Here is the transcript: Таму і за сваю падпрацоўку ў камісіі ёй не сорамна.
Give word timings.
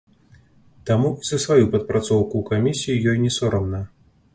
Таму 0.91 1.11
і 1.13 1.23
за 1.31 1.39
сваю 1.45 1.69
падпрацоўку 1.75 2.35
ў 2.43 2.51
камісіі 2.51 3.03
ёй 3.13 3.17
не 3.29 3.37
сорамна. 3.41 3.89